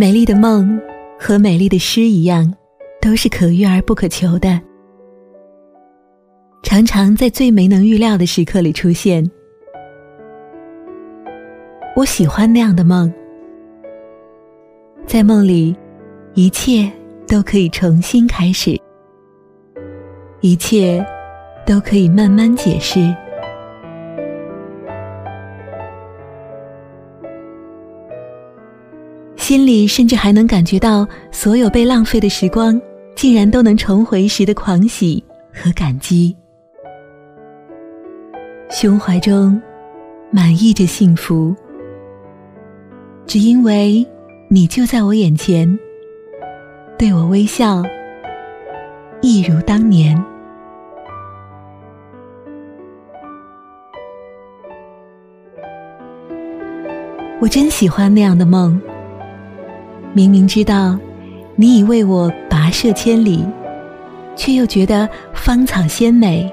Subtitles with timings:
[0.00, 0.80] 美丽的梦
[1.18, 2.54] 和美丽的诗一样，
[3.00, 4.60] 都是可遇而不可求的，
[6.62, 9.28] 常常在最没能预料的时刻里出现。
[11.96, 13.12] 我喜欢那样的梦，
[15.04, 15.76] 在梦里，
[16.34, 16.88] 一切
[17.26, 18.80] 都可以重新开始，
[20.42, 21.04] 一切
[21.66, 23.12] 都可以慢慢解释。
[29.48, 32.78] 心里甚至还能感觉到，所有被浪费的时光，
[33.16, 36.36] 竟然都能重回时的狂喜和感激，
[38.68, 39.58] 胸怀中
[40.30, 41.56] 满溢着幸福，
[43.24, 44.06] 只因为
[44.50, 45.78] 你就在我眼前，
[46.98, 47.82] 对我微笑，
[49.22, 50.22] 一如当年。
[57.40, 58.78] 我真喜欢那样的梦。
[60.14, 60.98] 明明知道
[61.54, 63.44] 你已为我跋涉千里，
[64.34, 66.52] 却又觉得芳草鲜美，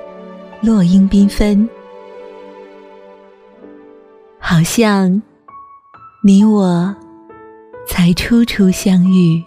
[0.61, 1.67] 落英缤纷，
[4.39, 5.21] 好像
[6.23, 6.95] 你我
[7.87, 9.43] 才初初相遇。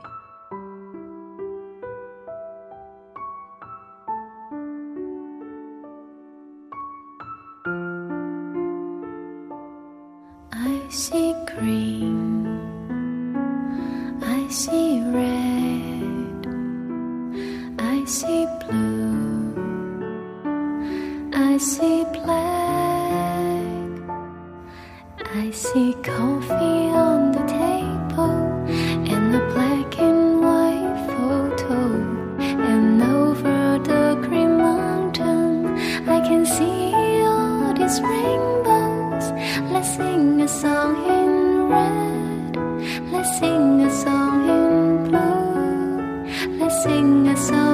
[10.50, 12.17] I see green.
[14.48, 16.46] I see red,
[17.78, 19.52] I see blue,
[21.34, 23.84] I see black,
[25.34, 28.41] I see coffee on the table
[29.12, 31.80] and a black and white photo,
[32.41, 35.76] and over the green mountain
[36.08, 39.30] I can see all these rainbows.
[39.70, 41.17] Let's sing a song in
[47.08, 47.67] hingga sampai